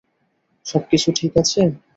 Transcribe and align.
সবকিছু 0.65 1.07
ঠিক 1.17 1.31
আছে? 1.41 1.61